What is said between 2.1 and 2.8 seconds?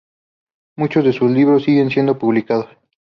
publicados.